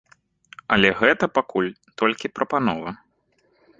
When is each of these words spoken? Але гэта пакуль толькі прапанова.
Але 0.77 0.89
гэта 1.01 1.25
пакуль 1.39 1.69
толькі 2.03 2.33
прапанова. 2.39 2.95